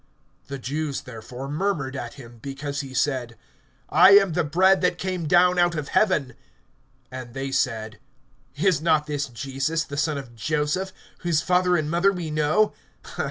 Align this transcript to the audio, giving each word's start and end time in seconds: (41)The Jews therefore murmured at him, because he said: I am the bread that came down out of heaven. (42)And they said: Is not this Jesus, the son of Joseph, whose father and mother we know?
(41)The 0.49 0.61
Jews 0.61 1.01
therefore 1.01 1.47
murmured 1.47 1.95
at 1.95 2.15
him, 2.15 2.39
because 2.41 2.81
he 2.81 2.91
said: 2.91 3.37
I 3.87 4.13
am 4.13 4.33
the 4.33 4.43
bread 4.43 4.81
that 4.81 4.97
came 4.97 5.27
down 5.27 5.59
out 5.59 5.75
of 5.75 5.89
heaven. 5.89 6.33
(42)And 7.11 7.33
they 7.33 7.51
said: 7.51 7.99
Is 8.55 8.81
not 8.81 9.05
this 9.05 9.27
Jesus, 9.27 9.83
the 9.83 9.97
son 9.97 10.17
of 10.17 10.33
Joseph, 10.35 10.91
whose 11.19 11.43
father 11.43 11.77
and 11.77 11.87
mother 11.91 12.11
we 12.11 12.31
know? 12.31 12.73